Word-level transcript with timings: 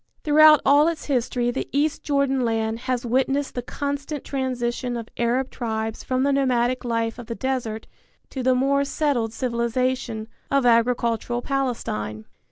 Throughout 0.23 0.61
all 0.65 0.87
its 0.87 1.05
history 1.05 1.51
the 1.51 1.69
east 1.71 2.01
Jordan 2.01 2.43
land 2.43 2.79
has 2.89 3.05
witnessed 3.05 3.53
the 3.53 3.61
constant 3.61 4.23
transition 4.23 4.97
of 4.97 5.09
Arab 5.15 5.51
tribes 5.51 6.03
from 6.03 6.23
the 6.23 6.33
nomadic 6.33 6.83
life 6.83 7.19
of 7.19 7.27
the 7.27 7.35
desert 7.35 7.85
to 8.31 8.41
the 8.41 8.55
more 8.55 8.83
settled 8.83 9.31
civilization, 9.31 10.27
of 10.49 10.65
agricultural 10.65 11.43
Palestine. 11.43 12.25